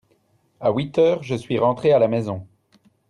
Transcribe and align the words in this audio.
à 0.59 0.71
huit 0.71 0.97
heures 0.97 1.21
je 1.21 1.35
suis 1.35 1.59
rentré 1.59 1.91
à 1.93 1.99
la 1.99 2.07
maison. 2.07 2.47